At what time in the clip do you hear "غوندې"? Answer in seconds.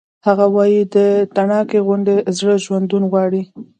1.85-2.15